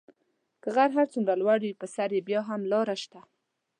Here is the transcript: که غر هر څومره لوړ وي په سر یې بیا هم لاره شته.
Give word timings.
که 0.61 0.69
غر 0.75 0.89
هر 0.97 1.07
څومره 1.13 1.33
لوړ 1.41 1.59
وي 1.63 1.73
په 1.81 1.85
سر 1.95 2.09
یې 2.15 2.21
بیا 2.27 2.41
هم 2.49 2.61
لاره 2.71 2.95
شته. 3.03 3.19